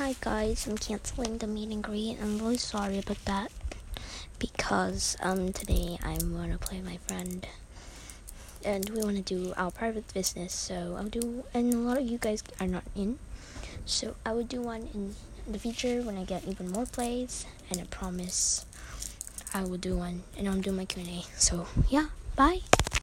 Hi 0.00 0.16
guys, 0.22 0.66
I'm 0.66 0.78
canceling 0.78 1.36
the 1.36 1.46
meet 1.46 1.68
and 1.68 1.84
greet. 1.84 2.16
I'm 2.22 2.38
really 2.38 2.56
sorry 2.56 2.96
about 2.96 3.22
that 3.26 3.52
because 4.38 5.14
um 5.20 5.52
today 5.52 5.98
I'm 6.02 6.34
gonna 6.34 6.56
play 6.56 6.80
my 6.80 6.96
friend 7.06 7.46
and 8.64 8.88
we 8.88 9.02
want 9.04 9.16
to 9.16 9.22
do 9.22 9.52
our 9.58 9.70
private 9.70 10.10
business. 10.14 10.54
So 10.54 10.96
I'll 10.98 11.12
do, 11.12 11.44
and 11.52 11.74
a 11.74 11.76
lot 11.76 11.98
of 11.98 12.08
you 12.08 12.16
guys 12.16 12.42
are 12.58 12.66
not 12.66 12.84
in, 12.96 13.18
so 13.84 14.16
I 14.24 14.32
will 14.32 14.48
do 14.48 14.62
one 14.62 14.88
in 14.94 15.16
the 15.46 15.58
future 15.58 16.00
when 16.00 16.16
I 16.16 16.24
get 16.24 16.48
even 16.48 16.72
more 16.72 16.86
plays. 16.86 17.44
And 17.68 17.78
I 17.78 17.84
promise 17.84 18.64
I 19.52 19.64
will 19.64 19.76
do 19.76 19.98
one, 19.98 20.22
and 20.34 20.48
I'm 20.48 20.62
doing 20.62 20.78
my 20.78 20.86
Q 20.86 21.02
and 21.02 21.10
A. 21.10 21.24
So 21.36 21.66
yeah, 21.90 22.06
bye. 22.36 22.60